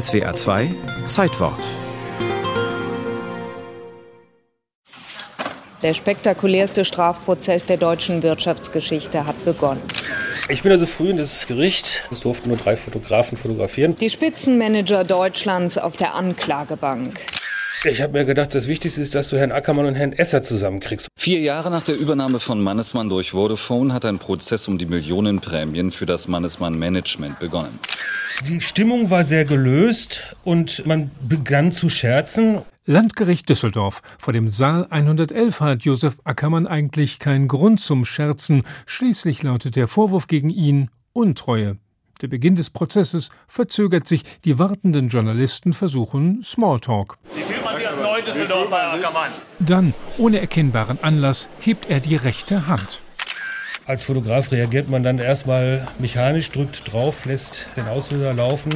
SWA 0.00 0.34
2 0.34 0.74
Zeitwort 1.06 1.60
Der 5.82 5.94
spektakulärste 5.94 6.84
Strafprozess 6.84 7.66
der 7.66 7.76
deutschen 7.76 8.24
Wirtschaftsgeschichte 8.24 9.24
hat 9.24 9.44
begonnen. 9.44 9.82
Ich 10.48 10.64
bin 10.64 10.72
also 10.72 10.86
früh 10.86 11.10
in 11.10 11.18
das 11.18 11.46
Gericht. 11.46 12.02
Es 12.10 12.20
durften 12.20 12.48
nur 12.48 12.58
drei 12.58 12.76
Fotografen 12.76 13.38
fotografieren. 13.38 13.96
Die 13.96 14.10
Spitzenmanager 14.10 15.04
Deutschlands 15.04 15.78
auf 15.78 15.96
der 15.96 16.14
Anklagebank. 16.14 17.20
Ich 17.86 18.00
habe 18.00 18.14
mir 18.14 18.24
gedacht, 18.24 18.54
das 18.54 18.66
Wichtigste 18.66 19.02
ist, 19.02 19.14
dass 19.14 19.28
du 19.28 19.36
Herrn 19.36 19.52
Ackermann 19.52 19.84
und 19.84 19.94
Herrn 19.94 20.14
Esser 20.14 20.42
zusammenkriegst. 20.42 21.08
Vier 21.18 21.40
Jahre 21.40 21.70
nach 21.70 21.82
der 21.82 21.98
Übernahme 21.98 22.40
von 22.40 22.62
Mannesmann 22.62 23.10
durch 23.10 23.32
Vodafone 23.32 23.92
hat 23.92 24.06
ein 24.06 24.18
Prozess 24.18 24.68
um 24.68 24.78
die 24.78 24.86
Millionenprämien 24.86 25.90
für 25.90 26.06
das 26.06 26.26
Mannesmann 26.26 26.78
Management 26.78 27.38
begonnen. 27.40 27.78
Die 28.48 28.62
Stimmung 28.62 29.10
war 29.10 29.24
sehr 29.24 29.44
gelöst 29.44 30.34
und 30.44 30.86
man 30.86 31.10
begann 31.28 31.72
zu 31.72 31.90
scherzen. 31.90 32.62
Landgericht 32.86 33.50
Düsseldorf. 33.50 34.00
Vor 34.18 34.32
dem 34.32 34.48
Saal 34.48 34.86
111 34.88 35.60
hat 35.60 35.82
Josef 35.82 36.20
Ackermann 36.24 36.66
eigentlich 36.66 37.18
keinen 37.18 37.48
Grund 37.48 37.80
zum 37.80 38.06
Scherzen. 38.06 38.62
Schließlich 38.86 39.42
lautet 39.42 39.76
der 39.76 39.88
Vorwurf 39.88 40.26
gegen 40.26 40.48
ihn 40.48 40.88
Untreue. 41.12 41.76
Der 42.20 42.28
Beginn 42.28 42.54
des 42.56 42.70
Prozesses 42.70 43.30
verzögert 43.48 44.06
sich. 44.06 44.24
Die 44.44 44.58
wartenden 44.58 45.08
Journalisten 45.08 45.72
versuchen 45.72 46.42
Smalltalk. 46.44 47.18
Wie 47.34 47.42
fühlt 47.42 47.64
man 47.64 47.76
sich 47.76 47.88
als 47.88 48.00
Neu-Düsseldorfer, 48.00 48.76
Herr 48.76 48.92
Ackermann? 48.94 49.30
Dann, 49.58 49.94
ohne 50.18 50.40
erkennbaren 50.40 50.98
Anlass, 51.02 51.48
hebt 51.60 51.90
er 51.90 52.00
die 52.00 52.16
rechte 52.16 52.66
Hand. 52.66 53.02
Als 53.86 54.04
Fotograf 54.04 54.50
reagiert 54.50 54.88
man 54.88 55.02
dann 55.02 55.18
erstmal 55.18 55.88
mechanisch, 55.98 56.50
drückt 56.50 56.90
drauf, 56.90 57.26
lässt 57.26 57.66
den 57.76 57.86
Auslöser 57.86 58.32
laufen. 58.32 58.72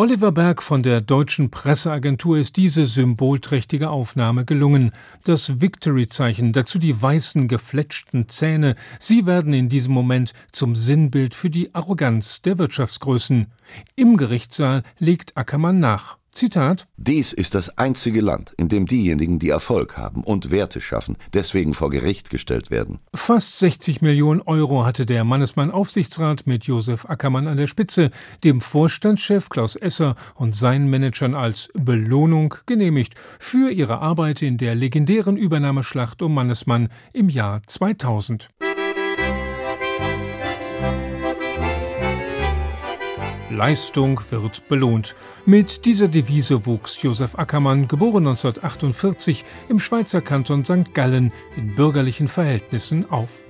Oliver 0.00 0.32
Berg 0.32 0.62
von 0.62 0.82
der 0.82 1.02
deutschen 1.02 1.50
Presseagentur 1.50 2.38
ist 2.38 2.56
diese 2.56 2.86
symbolträchtige 2.86 3.90
Aufnahme 3.90 4.46
gelungen. 4.46 4.92
Das 5.24 5.60
Victory-Zeichen, 5.60 6.54
dazu 6.54 6.78
die 6.78 7.02
weißen 7.02 7.48
gefletschten 7.48 8.26
Zähne, 8.26 8.76
sie 8.98 9.26
werden 9.26 9.52
in 9.52 9.68
diesem 9.68 9.92
Moment 9.92 10.32
zum 10.52 10.74
Sinnbild 10.74 11.34
für 11.34 11.50
die 11.50 11.74
Arroganz 11.74 12.40
der 12.40 12.56
Wirtschaftsgrößen. 12.56 13.48
Im 13.94 14.16
Gerichtssaal 14.16 14.84
legt 14.98 15.36
Ackermann 15.36 15.80
nach. 15.80 16.16
Zitat 16.32 16.86
Dies 16.96 17.32
ist 17.32 17.54
das 17.54 17.76
einzige 17.78 18.20
Land, 18.20 18.52
in 18.56 18.68
dem 18.68 18.86
diejenigen, 18.86 19.38
die 19.38 19.48
Erfolg 19.48 19.96
haben 19.96 20.22
und 20.22 20.50
Werte 20.50 20.80
schaffen, 20.80 21.16
deswegen 21.32 21.74
vor 21.74 21.90
Gericht 21.90 22.30
gestellt 22.30 22.70
werden. 22.70 22.98
Fast 23.14 23.58
60 23.58 24.02
Millionen 24.02 24.40
Euro 24.42 24.84
hatte 24.84 25.06
der 25.06 25.24
Mannesmann 25.24 25.70
Aufsichtsrat 25.70 26.46
mit 26.46 26.64
Josef 26.64 27.04
Ackermann 27.06 27.48
an 27.48 27.56
der 27.56 27.66
Spitze, 27.66 28.10
dem 28.44 28.60
Vorstandschef 28.60 29.48
Klaus 29.48 29.76
Esser 29.76 30.14
und 30.34 30.54
seinen 30.54 30.88
Managern 30.88 31.34
als 31.34 31.70
Belohnung 31.74 32.54
genehmigt 32.66 33.14
für 33.38 33.70
ihre 33.70 34.00
Arbeit 34.00 34.42
in 34.42 34.58
der 34.58 34.74
legendären 34.74 35.36
Übernahmeschlacht 35.36 36.22
um 36.22 36.34
Mannesmann 36.34 36.88
im 37.12 37.28
Jahr 37.28 37.62
2000. 37.66 38.50
Leistung 43.50 44.20
wird 44.30 44.68
belohnt. 44.68 45.14
Mit 45.44 45.84
dieser 45.84 46.08
Devise 46.08 46.66
wuchs 46.66 47.02
Josef 47.02 47.38
Ackermann, 47.38 47.88
geboren 47.88 48.26
1948, 48.26 49.44
im 49.68 49.80
Schweizer 49.80 50.20
Kanton 50.20 50.64
St. 50.64 50.94
Gallen 50.94 51.32
in 51.56 51.74
bürgerlichen 51.74 52.28
Verhältnissen 52.28 53.10
auf. 53.10 53.42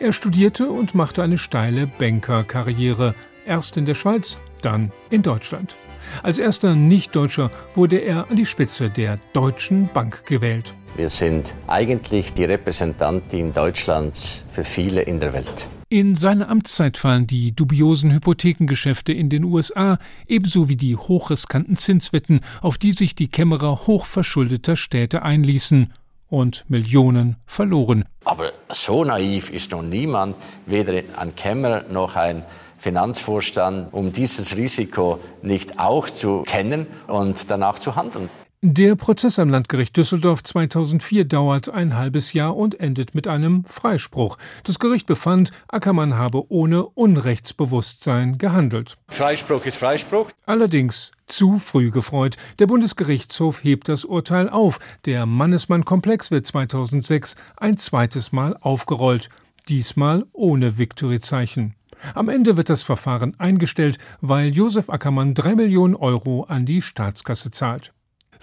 Er 0.00 0.12
studierte 0.12 0.68
und 0.70 0.94
machte 0.94 1.22
eine 1.22 1.38
steile 1.38 1.86
Bankerkarriere, 1.86 3.14
erst 3.46 3.76
in 3.76 3.86
der 3.86 3.94
Schweiz, 3.94 4.38
dann 4.62 4.92
in 5.10 5.22
Deutschland. 5.22 5.76
Als 6.22 6.38
erster 6.38 6.74
Nichtdeutscher 6.74 7.50
wurde 7.74 7.98
er 7.98 8.30
an 8.30 8.36
die 8.36 8.46
Spitze 8.46 8.90
der 8.90 9.18
Deutschen 9.32 9.88
Bank 9.92 10.26
gewählt. 10.26 10.74
Wir 10.96 11.10
sind 11.10 11.54
eigentlich 11.66 12.34
die 12.34 12.44
Repräsentantin 12.44 13.52
Deutschlands 13.52 14.44
für 14.48 14.64
viele 14.64 15.02
in 15.02 15.18
der 15.18 15.32
Welt. 15.32 15.68
In 15.88 16.14
seine 16.14 16.48
Amtszeit 16.48 16.96
fallen 16.96 17.26
die 17.26 17.52
dubiosen 17.54 18.12
Hypothekengeschäfte 18.12 19.12
in 19.12 19.28
den 19.28 19.44
USA 19.44 19.98
ebenso 20.26 20.68
wie 20.68 20.76
die 20.76 20.96
hochriskanten 20.96 21.76
Zinswetten, 21.76 22.40
auf 22.62 22.78
die 22.78 22.92
sich 22.92 23.14
die 23.14 23.28
Kämmerer 23.28 23.86
hochverschuldeter 23.86 24.76
Städte 24.76 25.22
einließen 25.22 25.92
und 26.28 26.64
Millionen 26.68 27.36
verloren. 27.46 28.06
Aber 28.24 28.52
so 28.72 29.04
naiv 29.04 29.50
ist 29.50 29.72
noch 29.72 29.82
niemand, 29.82 30.36
weder 30.66 31.02
ein 31.16 31.34
Kämmerer 31.34 31.84
noch 31.90 32.16
ein 32.16 32.44
Finanzvorstand, 32.78 33.92
um 33.92 34.12
dieses 34.12 34.56
Risiko 34.56 35.20
nicht 35.42 35.78
auch 35.78 36.08
zu 36.08 36.42
kennen 36.42 36.86
und 37.06 37.50
danach 37.50 37.78
zu 37.78 37.94
handeln. 37.94 38.28
Der 38.66 38.94
Prozess 38.94 39.38
am 39.38 39.50
Landgericht 39.50 39.94
Düsseldorf 39.94 40.42
2004 40.42 41.26
dauert 41.26 41.68
ein 41.68 41.98
halbes 41.98 42.32
Jahr 42.32 42.56
und 42.56 42.80
endet 42.80 43.14
mit 43.14 43.28
einem 43.28 43.66
Freispruch. 43.66 44.38
Das 44.62 44.78
Gericht 44.78 45.06
befand, 45.06 45.50
Ackermann 45.68 46.14
habe 46.14 46.50
ohne 46.50 46.86
Unrechtsbewusstsein 46.86 48.38
gehandelt. 48.38 48.96
Freispruch 49.10 49.66
ist 49.66 49.76
Freispruch. 49.76 50.30
Allerdings 50.46 51.12
zu 51.26 51.58
früh 51.58 51.90
gefreut. 51.90 52.38
Der 52.58 52.66
Bundesgerichtshof 52.66 53.62
hebt 53.62 53.90
das 53.90 54.06
Urteil 54.06 54.48
auf. 54.48 54.78
Der 55.04 55.26
Mannesmann-Komplex 55.26 56.30
wird 56.30 56.46
2006 56.46 57.36
ein 57.58 57.76
zweites 57.76 58.32
Mal 58.32 58.56
aufgerollt. 58.58 59.28
Diesmal 59.68 60.24
ohne 60.32 60.78
Victory-Zeichen. 60.78 61.74
Am 62.14 62.30
Ende 62.30 62.56
wird 62.56 62.70
das 62.70 62.82
Verfahren 62.82 63.38
eingestellt, 63.38 63.98
weil 64.22 64.56
Josef 64.56 64.88
Ackermann 64.88 65.34
drei 65.34 65.54
Millionen 65.54 65.94
Euro 65.94 66.44
an 66.44 66.64
die 66.64 66.80
Staatskasse 66.80 67.50
zahlt. 67.50 67.92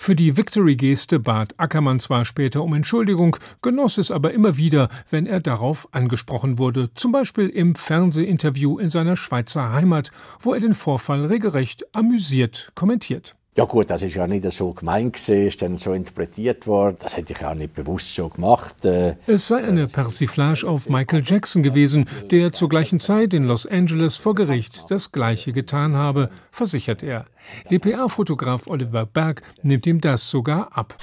Für 0.03 0.15
die 0.15 0.35
Victory-Geste 0.35 1.19
bat 1.19 1.53
Ackermann 1.57 1.99
zwar 1.99 2.25
später 2.25 2.63
um 2.63 2.73
Entschuldigung, 2.73 3.37
genoss 3.61 3.99
es 3.99 4.09
aber 4.09 4.31
immer 4.31 4.57
wieder, 4.57 4.89
wenn 5.11 5.27
er 5.27 5.41
darauf 5.41 5.87
angesprochen 5.91 6.57
wurde, 6.57 6.91
zum 6.95 7.11
Beispiel 7.11 7.47
im 7.49 7.75
Fernsehinterview 7.75 8.79
in 8.79 8.89
seiner 8.89 9.15
Schweizer 9.15 9.73
Heimat, 9.73 10.09
wo 10.39 10.55
er 10.55 10.59
den 10.59 10.73
Vorfall 10.73 11.25
regelrecht 11.25 11.85
amüsiert 11.93 12.71
kommentiert. 12.73 13.35
Ja 13.57 13.65
gut, 13.65 13.89
das 13.89 14.01
ist 14.01 14.15
ja 14.15 14.27
nicht 14.27 14.49
so 14.53 14.71
gemeint 14.71 15.11
gewesen, 15.13 15.47
ist 15.47 15.61
dann 15.61 15.75
so 15.75 15.91
interpretiert 15.91 16.67
worden. 16.67 16.95
Das 17.01 17.17
hätte 17.17 17.33
ich 17.33 17.45
auch 17.45 17.53
nicht 17.53 17.75
bewusst 17.75 18.15
so 18.15 18.29
gemacht. 18.29 18.85
Äh. 18.85 19.15
Es 19.27 19.49
sei 19.49 19.61
eine 19.65 19.87
Persiflage 19.87 20.65
auf 20.65 20.87
Michael 20.87 21.21
Jackson 21.25 21.61
gewesen, 21.61 22.05
der 22.31 22.53
zur 22.53 22.69
gleichen 22.69 23.01
Zeit 23.01 23.33
in 23.33 23.43
Los 23.43 23.65
Angeles 23.65 24.15
vor 24.15 24.35
Gericht 24.35 24.85
das 24.87 25.11
Gleiche 25.11 25.51
getan 25.51 25.97
habe, 25.97 26.29
versichert 26.49 27.03
er. 27.03 27.25
DPA-Fotograf 27.69 28.67
Oliver 28.67 29.05
Berg 29.05 29.41
nimmt 29.63 29.85
ihm 29.85 29.99
das 29.99 30.29
sogar 30.29 30.69
ab. 30.71 30.97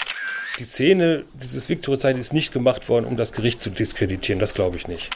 Die 0.59 0.65
Szene 0.65 1.25
dieses 1.35 1.69
Victory-Zeit 1.69 2.17
ist 2.17 2.33
nicht 2.33 2.51
gemacht 2.51 2.89
worden, 2.89 3.05
um 3.05 3.19
das 3.19 3.33
Gericht 3.33 3.61
zu 3.61 3.69
diskreditieren. 3.69 4.41
Das 4.41 4.55
glaube 4.55 4.77
ich 4.77 4.89
nicht. 4.89 5.11